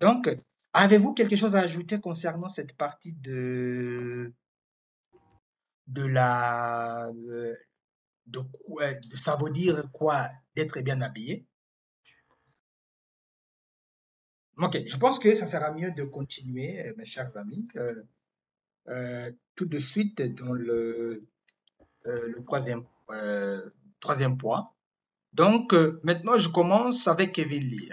Donc, 0.00 0.28
avez-vous 0.72 1.14
quelque 1.14 1.36
chose 1.36 1.56
à 1.56 1.60
ajouter 1.60 2.00
concernant 2.00 2.48
cette 2.48 2.76
partie 2.76 3.12
de, 3.12 4.32
de 5.86 6.02
la, 6.06 7.06
euh, 7.28 7.54
de, 8.26 8.40
quoi- 8.40 8.92
ça 9.16 9.36
veut 9.36 9.50
dire 9.50 9.90
quoi 9.92 10.30
d'être 10.56 10.80
bien 10.80 11.00
habillé? 11.02 11.46
Ok, 14.56 14.78
je 14.86 14.96
pense 14.96 15.18
que 15.18 15.34
ça 15.34 15.46
sera 15.46 15.72
mieux 15.72 15.90
de 15.92 16.04
continuer, 16.04 16.80
euh, 16.86 16.94
mes 16.96 17.04
chers 17.04 17.36
amis, 17.36 17.68
euh, 18.88 19.32
tout 19.54 19.66
de 19.66 19.78
suite 19.78 20.22
dans 20.22 20.52
le, 20.52 21.26
le 22.04 22.42
troisième, 22.44 22.84
euh, 23.10 23.60
troisième 24.00 24.36
point. 24.38 24.68
Donc, 25.32 25.72
euh, 25.72 26.00
maintenant, 26.02 26.38
je 26.38 26.48
commence 26.48 27.08
avec 27.08 27.32
Kevin 27.32 27.62
Lee. 27.64 27.90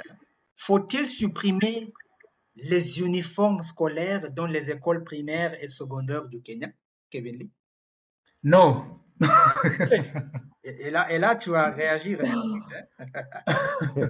Faut-il 0.55 1.07
supprimer 1.07 1.93
les 2.55 2.99
uniformes 3.01 3.61
scolaires 3.63 4.31
dans 4.33 4.45
les 4.47 4.71
écoles 4.71 5.03
primaires 5.03 5.55
et 5.63 5.67
secondaires 5.67 6.25
du 6.27 6.41
Kenya, 6.41 6.67
Kevin 7.09 7.37
Lee? 7.37 7.51
Non. 8.43 8.99
Et, 10.63 10.87
et 10.87 10.91
là, 10.91 11.11
et 11.11 11.19
là, 11.19 11.35
tu 11.35 11.49
vas 11.51 11.69
réagir. 11.69 12.19
hein. 12.25 12.59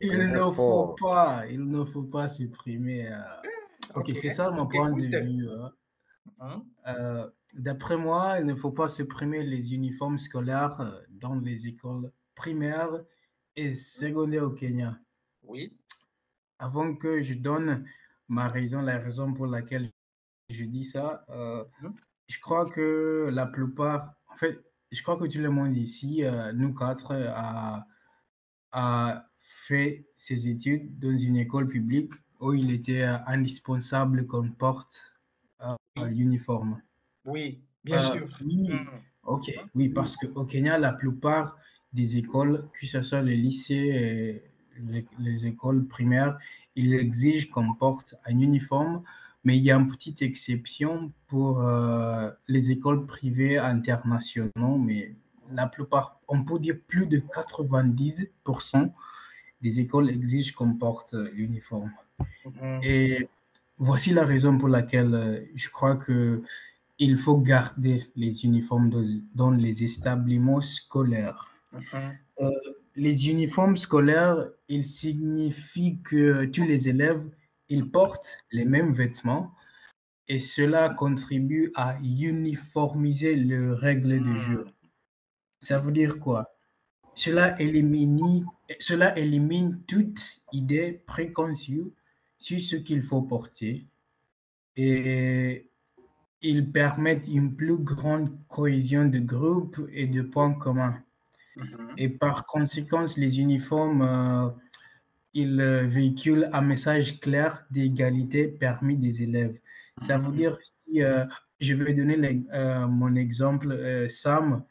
Il 0.00 0.18
ne 0.30 0.50
faut 0.50 0.94
pas, 1.00 1.44
il 1.48 1.68
ne 1.70 1.82
faut 1.84 2.02
pas 2.02 2.28
supprimer. 2.28 3.10
euh, 3.10 3.18
Ok, 3.94 4.10
c'est 4.14 4.30
ça 4.30 4.50
mon 4.50 4.62
on 4.62 4.66
point 4.66 4.90
de 4.92 5.06
vue. 5.06 5.48
hein. 5.50 5.72
Hein? 6.40 6.62
Euh, 6.86 7.30
D'après 7.56 7.96
moi, 7.96 8.38
il 8.38 8.44
ne 8.46 8.54
faut 8.54 8.70
pas 8.70 8.88
supprimer 8.88 9.42
les 9.42 9.72
uniformes 9.74 10.18
scolaires 10.18 10.78
euh, 10.80 11.00
dans 11.08 11.34
les 11.34 11.66
écoles 11.66 12.12
primaires 12.34 13.02
et 13.56 13.74
secondaires 13.74 14.44
au 14.44 14.50
Kenya. 14.50 14.98
Oui, 15.42 15.74
Avant 16.58 16.94
que 16.94 17.20
je 17.22 17.34
donne 17.34 17.86
ma 18.28 18.48
raison, 18.48 18.80
la 18.82 18.98
raison 18.98 19.32
pour 19.32 19.46
laquelle 19.46 19.90
je 20.50 20.64
dis 20.64 20.84
ça, 20.84 21.24
euh, 21.30 21.64
Mhm. 21.82 21.94
je 22.28 22.38
crois 22.40 22.66
que 22.68 23.28
la 23.32 23.46
plupart, 23.46 24.14
en 24.28 24.36
fait, 24.36 24.58
je 24.92 25.02
crois 25.02 25.16
que 25.18 25.26
tout 25.26 25.38
le 25.38 25.50
monde 25.50 25.76
ici, 25.76 26.24
euh, 26.24 26.52
nous 26.52 26.74
quatre, 26.74 27.12
a, 27.12 27.86
a 28.72 29.26
fait 29.66 30.06
ses 30.16 30.48
études 30.48 30.98
dans 30.98 31.16
une 31.16 31.36
école 31.36 31.68
publique 31.68 32.12
où 32.40 32.52
il 32.52 32.70
était 32.70 33.02
indispensable 33.26 34.26
qu'on 34.26 34.50
porte 34.50 35.12
euh, 35.62 35.74
l'uniforme. 36.08 36.82
Oui, 37.26 37.60
bien 37.84 37.98
Euh, 37.98 38.00
sûr. 38.00 38.26
oui, 38.44 38.68
Hmm. 38.70 39.00
ok, 39.24 39.52
oui, 39.74 39.88
parce 39.88 40.16
qu'au 40.16 40.44
Kenya, 40.44 40.78
la 40.78 40.92
plupart 40.92 41.56
des 41.92 42.16
écoles, 42.16 42.68
que 42.78 42.86
ce 42.86 43.02
soit 43.02 43.22
les 43.22 43.36
lycées 43.36 43.74
et 43.74 44.42
les, 44.88 45.06
les 45.18 45.46
écoles 45.46 45.86
primaires, 45.86 46.38
ils 46.74 46.94
exigent 46.94 47.48
qu'on 47.50 47.74
porte 47.74 48.14
un 48.26 48.38
uniforme, 48.38 49.02
mais 49.44 49.56
il 49.56 49.64
y 49.64 49.70
a 49.70 49.76
une 49.76 49.86
petite 49.86 50.22
exception 50.22 51.12
pour 51.28 51.60
euh, 51.62 52.30
les 52.48 52.70
écoles 52.72 53.06
privées 53.06 53.58
internationaux, 53.58 54.76
mais 54.78 55.14
la 55.52 55.66
plupart, 55.68 56.20
on 56.28 56.42
peut 56.44 56.58
dire 56.58 56.76
plus 56.86 57.06
de 57.06 57.18
90% 57.18 58.92
des 59.62 59.80
écoles 59.80 60.10
exigent 60.10 60.52
qu'on 60.54 60.74
porte 60.74 61.14
euh, 61.14 61.30
l'uniforme. 61.32 61.92
Mhm. 62.44 62.80
Et 62.82 63.28
voici 63.78 64.12
la 64.12 64.24
raison 64.24 64.58
pour 64.58 64.68
laquelle 64.68 65.48
je 65.54 65.68
crois 65.70 65.96
que 65.96 66.42
il 66.98 67.16
faut 67.16 67.38
garder 67.38 68.10
les 68.16 68.44
uniformes 68.44 68.90
dans, 68.90 69.04
dans 69.34 69.50
les 69.50 69.84
établissements 69.84 70.60
scolaires. 70.60 71.52
Mhm. 71.72 72.18
Euh, 72.40 72.50
les 72.94 73.28
uniformes 73.28 73.76
scolaires, 73.76 74.48
ils 74.68 74.84
signifient 74.84 76.00
que 76.02 76.46
tous 76.46 76.64
les 76.64 76.88
élèves, 76.88 77.28
ils 77.68 77.90
portent 77.90 78.44
les 78.52 78.64
mêmes 78.64 78.92
vêtements 78.92 79.54
et 80.28 80.38
cela 80.38 80.88
contribue 80.90 81.72
à 81.74 81.98
uniformiser 82.00 83.36
les 83.36 83.70
règles 83.72 84.22
de 84.22 84.36
jeu. 84.36 84.64
Hmm. 84.64 84.88
Ça 85.60 85.78
veut 85.78 85.92
dire 85.92 86.18
quoi? 86.18 86.56
Cela 87.14 87.60
élimine, 87.60 88.46
cela 88.78 89.16
élimine 89.18 89.82
toute 89.86 90.42
idée 90.52 91.02
préconçue 91.06 91.92
sur 92.38 92.60
ce 92.60 92.76
qu'il 92.76 93.02
faut 93.02 93.22
porter 93.22 93.86
et 94.76 95.65
ils 96.48 96.70
permettent 96.70 97.28
une 97.28 97.54
plus 97.54 97.78
grande 97.78 98.30
cohésion 98.48 99.04
de 99.06 99.18
groupe 99.18 99.80
et 99.92 100.06
de 100.06 100.22
points 100.22 100.54
communs. 100.54 101.02
Mhm. 101.56 101.66
Et 101.98 102.08
par 102.08 102.46
conséquent, 102.46 103.04
les 103.16 103.40
uniformes, 103.40 104.02
euh, 104.02 104.48
ils 105.34 105.60
euh, 105.60 105.86
véhiculent 105.86 106.48
un 106.52 106.60
message 106.62 107.20
clair 107.20 107.64
d'égalité 107.70 108.48
parmi 108.48 108.96
des 108.96 109.22
élèves. 109.22 109.56
Ça 109.98 110.18
veut 110.18 110.28
Mhm. 110.30 110.36
dire, 110.36 110.58
si 110.62 111.02
euh, 111.02 111.24
je 111.60 111.74
vais 111.74 111.94
donner 111.94 112.44
euh, 112.52 112.86
mon 112.86 113.14
exemple, 113.16 113.68
Sam, 114.08 114.62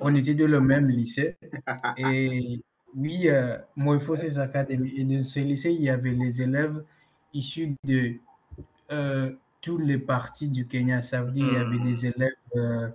on 0.00 0.10
Mhm. 0.10 0.16
était 0.16 0.34
dans 0.34 0.48
le 0.50 0.60
même 0.60 0.88
lycée. 0.88 1.36
Et 1.98 2.62
oui, 2.94 3.28
euh, 3.28 3.58
Morphosis 3.76 4.38
Academy. 4.38 4.92
Et 4.96 5.04
dans 5.04 5.22
ce 5.22 5.40
lycée, 5.40 5.72
il 5.72 5.82
y 5.82 5.90
avait 5.90 6.12
les 6.12 6.40
élèves 6.42 6.82
issus 7.32 7.74
de 7.84 8.14
toutes 9.60 9.82
les 9.82 9.98
parties 9.98 10.48
du 10.50 10.66
Kenya. 10.66 11.02
Ça 11.02 11.22
veut 11.22 11.32
dire 11.32 11.46
il 11.46 11.52
y 11.52 11.56
avait 11.56 11.78
Hmm. 11.78 11.80
des 11.80 12.06
élèves 12.06 12.32
euh, 12.56 12.88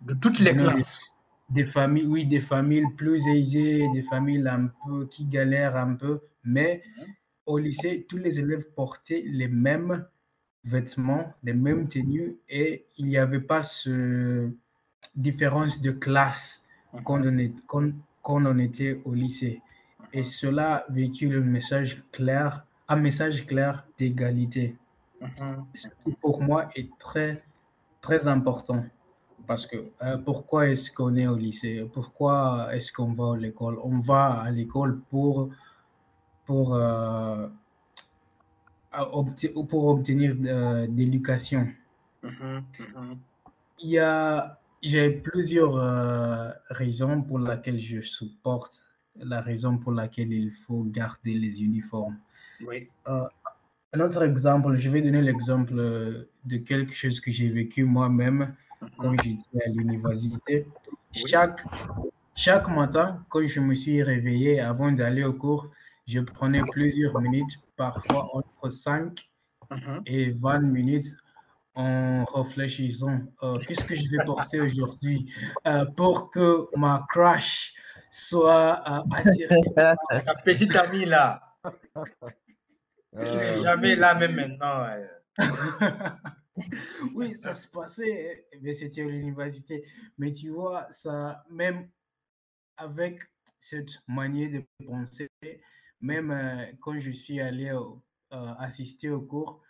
De 0.00 0.14
toutes 0.14 0.40
les 0.40 0.56
des, 0.56 0.56
classes. 0.56 1.12
des 1.50 1.66
familles, 1.66 2.06
oui, 2.06 2.26
des 2.26 2.40
familles 2.40 2.88
plus 2.96 3.26
aisées, 3.28 3.88
des 3.88 4.02
familles 4.02 4.46
un 4.48 4.68
peu 4.86 5.06
qui 5.06 5.26
galèrent 5.26 5.76
un 5.76 5.94
peu. 5.94 6.20
Mais 6.44 6.82
Mhm. 6.84 7.14
au 7.46 7.58
lycée, 7.58 8.06
tous 8.08 8.18
les 8.18 8.38
élèves 8.40 8.70
portaient 8.74 9.22
les 9.26 9.48
mêmes 9.48 10.06
vêtements, 10.64 11.34
les 11.44 11.54
mêmes 11.54 11.88
tenues 11.88 12.38
et 12.48 12.86
il 12.98 13.06
n'y 13.06 13.18
avait 13.18 13.40
pas 13.40 13.62
ce 13.62 14.50
différence 15.16 15.80
de 15.82 15.92
classe 15.92 16.64
quand 17.04 17.20
on, 17.26 17.38
est, 17.38 17.52
quand, 17.66 17.90
quand 18.22 18.44
on 18.46 18.58
était 18.58 19.00
au 19.04 19.14
lycée. 19.14 19.62
Et 20.12 20.24
Mhm. 20.24 20.24
cela 20.24 20.86
véhicule 20.90 21.36
un 21.36 21.40
message 21.40 22.04
clair, 22.12 22.66
un 22.88 22.96
message 22.96 23.46
clair 23.46 23.86
d'égalité. 23.98 24.76
Mhm. 25.20 25.66
Ce 25.74 25.88
qui 26.04 26.12
pour 26.12 26.42
moi 26.42 26.68
est 26.74 26.88
très, 26.98 27.42
très 28.00 28.28
important. 28.28 28.84
Parce 29.46 29.66
que 29.66 29.90
euh, 30.02 30.18
pourquoi 30.18 30.68
est-ce 30.68 30.90
qu'on 30.90 31.16
est 31.16 31.26
au 31.26 31.36
lycée? 31.36 31.88
Pourquoi 31.92 32.68
est-ce 32.72 32.92
qu'on 32.92 33.12
va 33.12 33.34
à 33.34 33.36
l'école? 33.36 33.78
On 33.82 33.98
va 33.98 34.42
à 34.42 34.50
l'école 34.50 35.00
pour, 35.10 35.50
pour, 36.44 36.74
euh, 36.74 37.48
pour 39.68 39.86
obtenir 39.88 40.34
de, 40.36 40.86
d'éducation. 40.86 41.68
Mhm. 42.22 42.64
Mhm. 42.78 43.18
Il 43.80 43.90
y 43.90 43.98
a, 43.98 44.58
j'ai 44.82 45.10
plusieurs 45.10 45.76
euh, 45.76 46.50
raisons 46.68 47.22
pour 47.22 47.38
lesquelles 47.38 47.80
je 47.80 48.00
supporte 48.00 48.82
la 49.16 49.40
raison 49.40 49.78
pour 49.78 49.92
laquelle 49.92 50.32
il 50.32 50.50
faut 50.50 50.82
garder 50.84 51.34
les 51.34 51.62
uniformes. 51.62 52.18
Oui. 52.60 52.88
Un 53.94 54.00
autre 54.00 54.22
exemple, 54.22 54.74
je 54.76 54.90
vais 54.90 55.00
donner 55.00 55.22
l'exemple 55.22 55.74
de 55.74 56.56
quelque 56.58 56.92
chose 56.94 57.20
que 57.20 57.30
j'ai 57.30 57.48
vécu 57.48 57.84
moi-même 57.84 58.54
quand 58.98 59.10
Mhm. 59.12 59.18
j'étais 59.24 59.64
à 59.64 59.68
l'université. 59.70 60.66
Chaque, 61.12 61.64
chaque 62.34 62.68
matin, 62.68 63.24
quand 63.30 63.46
je 63.46 63.60
me 63.60 63.74
suis 63.74 64.02
réveillé 64.02 64.60
avant 64.60 64.92
d'aller 64.92 65.24
au 65.24 65.32
cours, 65.32 65.70
je 66.06 66.20
prenais 66.20 66.60
plusieurs 66.70 67.18
minutes, 67.20 67.58
parfois 67.76 68.28
entre 68.34 68.68
5 68.68 69.30
Mhm. 69.70 70.02
et 70.06 70.30
20 70.32 70.60
minutes 70.60 71.14
en 71.74 72.24
réfléchissant 72.26 73.20
euh, 73.42 73.58
qu'est-ce 73.66 73.84
que 73.84 73.94
je 73.94 74.08
vais 74.10 74.24
porter 74.26 74.60
aujourd'hui 74.60 75.32
euh, 75.66 75.84
pour 75.96 76.30
que 76.30 76.66
ma 76.76 77.06
crush 77.08 77.72
soit 78.10 78.82
euh, 78.86 79.00
attirée. 79.14 79.60
Ta 80.26 80.34
petite 80.44 80.74
amie 80.76 81.04
là, 81.06 81.40
Euh, 83.18 83.60
jamais 83.62 83.96
là 83.96 84.14
même 84.14 84.34
maintenant. 84.34 84.86
oui, 87.14 87.36
ça 87.36 87.54
se 87.54 87.68
passait, 87.68 88.46
mais 88.60 88.74
c'était 88.74 89.02
à 89.02 89.06
l'université. 89.06 89.84
Mais 90.18 90.32
tu 90.32 90.50
vois, 90.50 90.86
ça, 90.90 91.44
même 91.50 91.88
avec 92.76 93.20
cette 93.58 93.90
manière 94.06 94.50
de 94.50 94.64
penser, 94.86 95.28
même 96.00 96.30
euh, 96.30 96.66
quand 96.80 96.98
je 96.98 97.10
suis 97.10 97.40
allé 97.40 97.72
au- 97.72 98.02
euh, 98.32 98.54
assister 98.58 99.10
au 99.10 99.20
cours, 99.20 99.62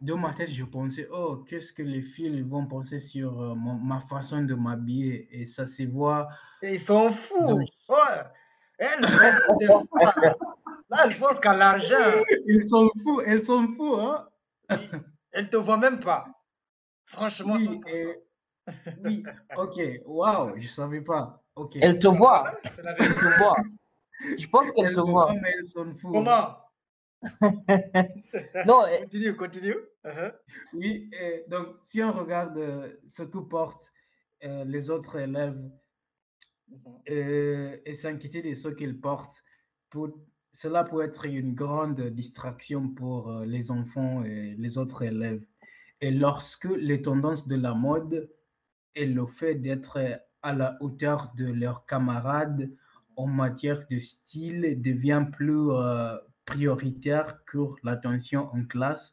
dans 0.00 0.18
ma 0.18 0.34
tête, 0.34 0.50
je 0.50 0.64
pensais, 0.64 1.08
oh, 1.10 1.38
qu'est-ce 1.48 1.72
que 1.72 1.82
les 1.82 2.02
filles 2.02 2.42
vont 2.42 2.66
penser 2.66 3.00
sur 3.00 3.40
euh, 3.40 3.54
mon- 3.54 3.78
ma 3.78 4.00
façon 4.00 4.42
de 4.42 4.54
m'habiller? 4.54 5.26
Et 5.30 5.46
ça 5.46 5.66
se 5.66 5.84
voit. 5.84 6.28
Ils 6.62 6.78
sont 6.80 7.10
fous. 7.10 7.40
dans- 7.40 7.56
Ouais. 7.58 8.22
Elles 8.78 9.00
ne 9.00 9.06
s'en 9.06 9.32
foutent 9.32 9.60
de 9.60 9.66
toi. 9.88 10.55
Là, 10.88 11.08
je 11.10 11.18
pense 11.18 11.40
qu'à 11.40 11.56
l'argent, 11.56 11.94
Ils 12.46 12.64
sont 12.64 12.88
fous, 13.02 13.20
elles 13.22 13.42
sont 13.44 13.66
fous, 13.76 13.94
hein? 14.00 14.28
elles 15.32 15.44
ne 15.44 15.48
te 15.48 15.56
voient 15.56 15.76
même 15.78 16.00
pas. 16.00 16.26
Franchement, 17.06 17.54
Oui, 17.54 17.66
100%. 17.66 17.88
et- 17.94 18.16
oui, 19.04 19.22
ok, 19.56 19.80
waouh, 20.06 20.54
je 20.60 20.68
savais 20.68 21.00
pas. 21.00 21.42
Ok. 21.54 21.76
Elle 21.80 21.98
te 21.98 22.08
voit, 22.08 22.44
la 22.82 22.94
elle 22.98 23.14
te 23.14 23.38
voit. 23.38 23.56
Je 24.38 24.46
pense 24.48 24.70
qu'elle 24.72 24.92
te 24.94 25.00
voit. 25.00 25.26
voient, 25.26 25.34
mais 25.34 25.52
elles 25.58 25.66
sont 25.68 25.92
fous. 25.94 26.08
hein. 26.08 26.12
Comment? 26.12 26.58
Non, 28.66 28.82
Continue, 29.02 29.36
continue. 29.36 29.76
Uh-huh. 30.04 30.32
Oui, 30.74 31.08
et 31.12 31.44
donc 31.48 31.68
si 31.82 32.02
on 32.02 32.12
regarde 32.12 32.58
euh, 32.58 32.92
ce 33.06 33.22
que 33.24 33.38
portent 33.38 33.92
euh, 34.44 34.64
les 34.64 34.90
autres 34.90 35.16
élèves 35.18 35.58
Mhm. 36.68 36.98
euh, 37.10 37.76
et 37.84 37.94
s'inquiéter 37.94 38.42
de 38.42 38.52
ce 38.54 38.68
qu'ils 38.68 39.00
portent, 39.00 39.42
pour, 39.88 40.08
cela 40.56 40.84
peut 40.84 41.02
être 41.02 41.26
une 41.26 41.54
grande 41.54 42.00
distraction 42.00 42.88
pour 42.88 43.30
euh, 43.30 43.44
les 43.44 43.70
enfants 43.70 44.24
et 44.24 44.54
les 44.56 44.78
autres 44.78 45.02
élèves. 45.02 45.42
Et 46.00 46.10
lorsque 46.10 46.70
les 46.88 47.02
tendances 47.02 47.46
de 47.46 47.56
la 47.56 47.74
mode 47.74 48.30
et 48.94 49.04
le 49.04 49.26
fait 49.26 49.56
d'être 49.56 49.98
à 50.42 50.52
la 50.54 50.78
hauteur 50.80 51.32
de 51.36 51.46
leurs 51.46 51.84
camarades 51.84 52.70
en 53.16 53.26
matière 53.26 53.86
de 53.90 53.98
style 53.98 54.80
devient 54.80 55.26
plus 55.30 55.70
euh, 55.70 56.16
prioritaire 56.46 57.44
que 57.44 57.58
l'attention 57.82 58.50
en 58.54 58.64
classe, 58.64 59.12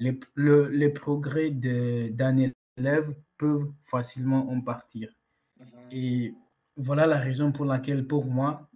les, 0.00 0.18
le- 0.34 0.68
les 0.68 0.88
progrès 0.88 1.50
d'un 1.50 2.36
élève 2.76 3.14
peuvent 3.38 3.70
facilement 3.80 4.50
en 4.50 4.60
partir. 4.60 5.12
Mhm. 5.60 5.66
Et 5.92 6.34
voilà 6.76 7.06
la 7.06 7.18
raison 7.18 7.52
pour 7.52 7.66
laquelle, 7.66 8.04
pour 8.04 8.24
moi, 8.26 8.68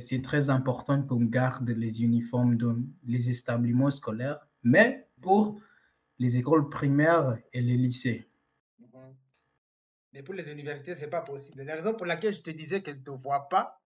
c'est 0.00 0.22
très 0.22 0.50
important 0.50 1.02
qu'on 1.02 1.24
garde 1.24 1.68
les 1.70 2.02
uniformes 2.02 2.56
dans 2.56 2.76
les 3.06 3.30
établissements 3.30 3.90
scolaires, 3.90 4.40
mais 4.62 5.08
pour 5.20 5.60
les 6.18 6.36
écoles 6.36 6.68
primaires 6.68 7.38
et 7.52 7.60
les 7.60 7.76
lycées. 7.76 8.28
Mhm. 8.80 9.14
Mais 10.12 10.22
pour 10.22 10.34
les 10.34 10.50
universités, 10.50 10.94
ce 10.94 11.02
n'est 11.02 11.10
pas 11.10 11.20
possible. 11.22 11.62
La 11.62 11.74
raison 11.74 11.94
pour 11.94 12.06
laquelle 12.06 12.34
je 12.34 12.42
te 12.42 12.50
disais 12.50 12.82
qu'elles 12.82 12.98
ne 12.98 13.02
te 13.04 13.10
voient 13.10 13.48
pas, 13.48 13.80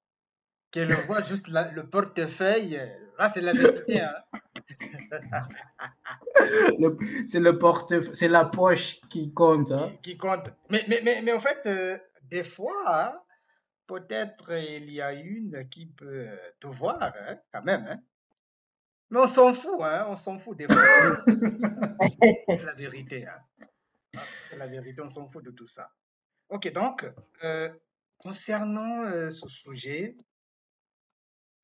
qu'elles 0.71 0.89
voient 1.09 1.23
juste 1.23 1.49
la- 1.49 1.71
le 1.73 1.85
portefeuille, 1.89 2.77
euh, 2.79 2.87
là, 3.19 3.31
c'est 3.33 3.41
la 3.43 3.53
vérité. 3.53 4.01
hein. 4.01 4.15
C'est 7.29 7.41
le 7.41 7.59
portefeuille, 7.59 8.11
c'est 8.15 8.29
la 8.29 8.45
poche 8.45 9.01
qui 9.09 9.33
compte. 9.33 9.71
hein. 9.73 9.91
qui, 10.03 10.13
qui 10.13 10.17
compte. 10.17 10.53
Mais, 10.71 10.85
mais, 10.89 11.01
mais, 11.05 11.23
mais 11.23 11.33
en 11.33 11.41
fait, 11.41 11.59
euh, 11.67 11.99
des 12.31 12.45
fois, 12.45 12.73
hein, 12.87 13.13
peut-être 13.93 14.53
il 14.53 14.91
y 14.91 15.01
a 15.03 15.13
une 15.13 15.69
qui 15.69 15.87
peut 15.87 16.27
te 16.61 16.67
voir, 16.67 17.03
hein, 17.03 17.37
quand 17.53 17.63
même. 17.63 17.87
hein. 17.87 18.01
Mais 19.11 19.21
on 19.21 19.27
s'en 19.27 19.53
fout, 19.53 19.81
hein, 19.83 20.07
on 20.09 20.17
s'en 20.17 20.39
fout 20.39 20.57
des. 20.57 20.67
C'est 22.49 22.63
la 22.65 22.73
vérité. 22.75 23.27
Ah, 23.27 23.45
C'est 24.49 24.57
la 24.57 24.67
vérité, 24.67 25.03
on 25.03 25.09
s'en 25.11 25.29
fout 25.29 25.45
de 25.45 25.51
tout 25.51 25.67
ça. 25.67 25.91
Ok, 26.49 26.73
donc, 26.73 27.05
euh, 27.45 27.69
concernant 28.19 29.03
euh, 29.05 29.31
ce 29.31 29.49
sujet, 29.49 30.17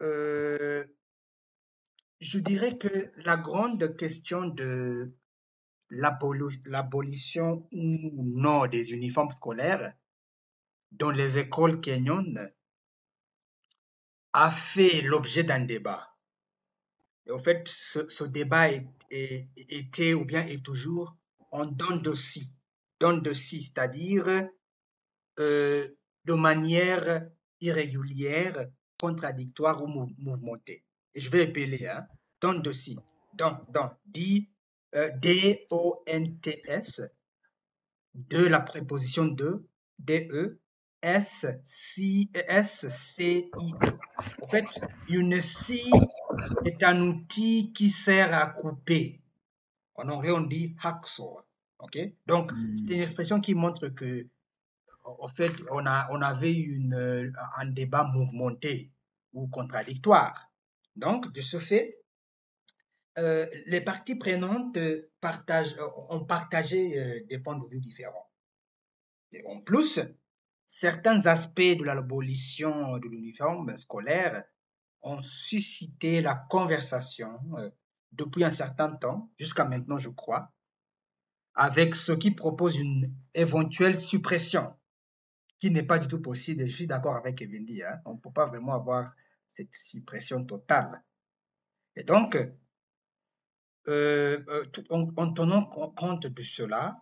euh, 0.02 0.84
je 2.20 2.38
dirais 2.38 2.76
que 2.76 3.10
la 3.16 3.36
grande 3.38 3.96
question 3.96 4.46
de 4.46 5.14
l'abolition 5.90 7.66
ou 7.72 8.22
non 8.36 8.66
des 8.66 8.92
uniformes 8.92 9.30
scolaires 9.32 9.94
dans 10.92 11.10
les 11.10 11.38
écoles 11.38 11.80
kenyanes 11.80 12.52
a 14.32 14.50
fait 14.50 15.02
l'objet 15.02 15.44
d'un 15.44 15.60
débat. 15.64 16.14
Et 17.26 17.32
en 17.32 17.38
fait, 17.38 17.68
ce, 17.68 18.24
débat 18.24 18.70
était 19.10 20.14
ou 20.14 20.24
bien 20.24 20.46
est 20.46 20.64
toujours 20.64 21.16
en 21.50 21.66
dents 21.66 21.96
de 21.96 22.14
dents 23.00 23.16
de 23.16 23.32
scie, 23.32 23.62
c'est-à-dire 23.62 24.48
euh, 25.38 25.88
de 26.24 26.34
manière 26.34 27.28
irrégulière, 27.60 28.68
contradictoire 29.00 29.82
ou 29.82 29.86
mou- 29.86 30.14
mouvementée. 30.18 30.84
Et 31.14 31.20
je 31.20 31.30
vais 31.30 31.44
épeler, 31.44 31.86
hein, 31.86 32.06
dents 32.40 32.54
de 32.54 32.72
scie, 32.72 32.98
dents, 33.34 33.60
dents, 33.68 33.92
D, 34.06 34.48
euh, 34.94 35.10
D-O-N-T-S, 35.16 37.02
de 38.14 38.38
la 38.46 38.60
préposition 38.60 39.26
de, 39.26 39.66
D-E, 39.98 40.60
S, 41.02 41.46
C, 41.64 42.28
S, 42.34 42.88
C, 42.88 43.50
I. 43.58 43.72
En 44.42 44.48
fait, 44.48 44.66
une 45.08 45.40
scie 45.40 45.90
est 46.64 46.82
un 46.82 47.00
outil 47.00 47.72
qui 47.72 47.88
sert 47.88 48.34
à 48.34 48.46
couper. 48.46 49.20
En 49.94 50.08
anglais, 50.08 50.32
on 50.32 50.40
dit 50.40 50.74
hacksaw. 50.82 51.40
OK? 51.80 51.98
Donc, 52.26 52.52
c'est 52.74 52.94
une 52.94 53.00
expression 53.00 53.40
qui 53.40 53.54
montre 53.54 53.88
que, 53.88 54.26
en 55.04 55.28
fait, 55.28 55.52
on, 55.70 55.86
a, 55.86 56.08
on 56.10 56.20
avait 56.20 56.54
une, 56.54 56.94
euh, 56.94 57.30
un 57.56 57.66
débat 57.66 58.04
mouvementé 58.04 58.90
ou 59.32 59.46
contradictoire. 59.46 60.50
Donc, 60.96 61.32
de 61.32 61.40
ce 61.40 61.58
fait, 61.58 61.98
euh, 63.18 63.46
les 63.66 63.80
parties 63.80 64.16
prenantes 64.16 64.78
partagent, 65.20 65.76
ont 66.08 66.24
partagé 66.24 66.98
euh, 66.98 67.24
des 67.28 67.38
points 67.38 67.56
de 67.58 67.66
vue 67.68 67.80
différents. 67.80 68.28
Et 69.32 69.44
en 69.46 69.60
plus, 69.60 70.00
certains 70.68 71.26
aspects 71.26 71.76
de 71.78 71.82
l'abolition 71.82 72.98
de 72.98 73.08
l'uniforme 73.08 73.76
scolaire 73.76 74.44
ont 75.02 75.22
suscité 75.22 76.20
la 76.20 76.34
conversation 76.34 77.40
euh, 77.58 77.70
depuis 78.12 78.44
un 78.44 78.52
certain 78.52 78.94
temps, 78.94 79.30
jusqu'à 79.38 79.64
maintenant, 79.64 79.98
je 79.98 80.10
crois, 80.10 80.52
avec 81.54 81.94
ceux 81.94 82.16
qui 82.16 82.30
proposent 82.30 82.78
une 82.78 83.14
éventuelle 83.34 83.96
suppression, 83.96 84.74
qui 85.58 85.70
n'est 85.70 85.82
pas 85.82 85.98
du 85.98 86.06
tout 86.06 86.22
possible. 86.22 86.66
Je 86.66 86.74
suis 86.74 86.86
d'accord 86.86 87.16
avec 87.16 87.42
Evendi, 87.42 87.82
hein, 87.82 88.00
on 88.04 88.14
ne 88.14 88.18
peut 88.18 88.32
pas 88.32 88.46
vraiment 88.46 88.74
avoir 88.74 89.12
cette 89.48 89.74
suppression 89.74 90.44
totale. 90.44 91.02
Et 91.96 92.04
donc, 92.04 92.36
euh, 92.36 94.44
euh, 94.48 94.64
en, 94.90 95.08
en 95.16 95.32
tenant 95.32 95.64
co- 95.64 95.90
compte 95.92 96.26
de 96.26 96.42
cela, 96.42 97.00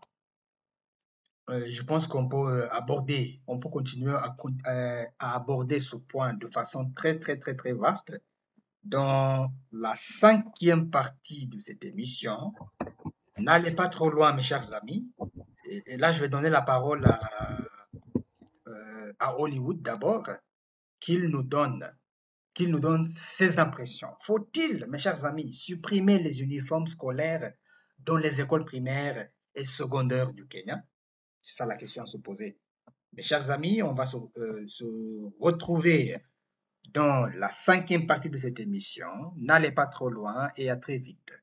euh, 1.48 1.66
je 1.68 1.82
pense 1.82 2.08
qu'on 2.08 2.28
peut 2.28 2.62
euh, 2.62 2.72
aborder, 2.72 3.40
on 3.46 3.60
peut 3.60 3.68
continuer 3.68 4.12
euh, 4.12 5.04
à 5.18 5.36
aborder 5.36 5.78
ce 5.78 5.94
point 5.94 6.34
de 6.34 6.48
façon 6.48 6.90
très, 6.90 7.20
très, 7.20 7.38
très, 7.38 7.54
très 7.54 7.72
vaste 7.72 8.20
dans 8.82 9.52
la 9.70 9.94
cinquième 9.94 10.90
partie 10.90 11.46
de 11.46 11.60
cette 11.60 11.84
émission. 11.84 12.52
N'allez 13.38 13.72
pas 13.72 13.88
trop 13.88 14.10
loin, 14.10 14.32
mes 14.32 14.42
chers 14.42 14.74
amis. 14.74 15.08
Et, 15.68 15.96
là, 15.96 16.10
je 16.10 16.20
vais 16.20 16.28
donner 16.28 16.50
la 16.50 16.62
parole 16.62 17.04
à, 17.06 17.58
à 19.18 19.38
Hollywood 19.38 19.82
d'abord, 19.82 20.28
qu'il 20.98 21.26
nous 21.26 21.42
donne, 21.42 21.84
qu'il 22.54 22.70
nous 22.70 22.80
donne 22.80 23.08
ses 23.08 23.58
impressions. 23.58 24.10
Faut-il, 24.20 24.86
mes 24.88 24.98
chers 24.98 25.24
amis, 25.24 25.52
supprimer 25.52 26.18
les 26.18 26.42
uniformes 26.42 26.86
scolaires 26.86 27.52
dans 27.98 28.16
les 28.16 28.40
écoles 28.40 28.64
primaires 28.64 29.28
et 29.54 29.64
secondaires 29.64 30.32
du 30.32 30.46
Kenya? 30.46 30.82
C'est 31.46 31.58
ça 31.58 31.66
la 31.66 31.76
question 31.76 32.02
à 32.02 32.06
se 32.06 32.16
poser. 32.16 32.58
Mes 33.12 33.22
chers 33.22 33.52
amis, 33.52 33.80
on 33.80 33.94
va 33.94 34.04
se, 34.04 34.16
euh, 34.36 34.64
se 34.66 34.84
retrouver 35.38 36.16
dans 36.92 37.26
la 37.26 37.52
cinquième 37.52 38.08
partie 38.08 38.28
de 38.28 38.36
cette 38.36 38.58
émission. 38.58 39.06
N'allez 39.36 39.70
pas 39.70 39.86
trop 39.86 40.10
loin 40.10 40.50
et 40.56 40.70
à 40.70 40.76
très 40.76 40.98
vite. 40.98 41.40